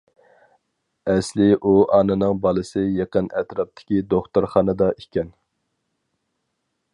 ئەسلى 1.11 1.49
ئۇ 1.55 1.73
ئانىنىڭ 1.97 2.39
بالىسى 2.45 2.85
يېقىن 2.85 3.29
ئەتراپتىكى 3.41 4.01
دوختۇرخانىدا 4.15 4.89
ئىكەن. 5.03 5.31